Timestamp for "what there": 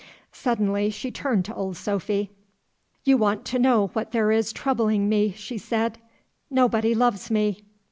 3.93-4.31